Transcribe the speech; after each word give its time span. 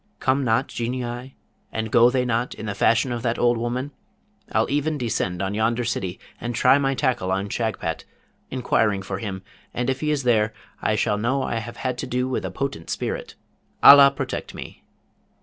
come 0.19 0.43
not 0.43 0.65
Genii, 0.67 1.37
and 1.71 1.91
go 1.91 2.09
they 2.09 2.25
not, 2.25 2.55
in 2.55 2.65
the 2.65 2.73
fashion 2.73 3.11
of 3.11 3.21
that 3.21 3.37
old 3.37 3.55
woman? 3.55 3.91
I'll 4.51 4.67
even 4.67 4.97
descend 4.97 5.43
on 5.43 5.53
yonder 5.53 5.83
city, 5.85 6.19
and 6.39 6.55
try 6.55 6.79
my 6.79 6.95
tackle 6.95 7.31
on 7.31 7.49
Shagpat, 7.49 8.03
inquiring 8.49 9.03
for 9.03 9.19
him, 9.19 9.43
and 9.75 9.91
if 9.91 9.99
he 9.99 10.09
is 10.09 10.23
there, 10.23 10.53
I 10.81 10.95
shall 10.95 11.19
know 11.19 11.43
I 11.43 11.57
have 11.59 11.77
had 11.77 11.99
to 11.99 12.07
do 12.07 12.27
with 12.27 12.43
a 12.43 12.49
potent 12.49 12.89
spirit. 12.89 13.35
Allah 13.83 14.09
protect 14.09 14.55
me!' 14.55 14.83